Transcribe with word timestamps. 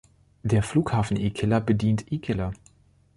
Der 0.41 0.63
Flughafen 0.63 1.15
Ikela 1.15 1.59
bedient 1.59 2.11
Ikela. 2.11 2.53